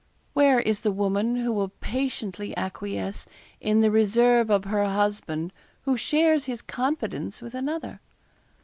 [0.33, 3.27] Where is the woman who will patiently acquiesce
[3.59, 8.01] in the reserve of her husband who shares his confidence with another?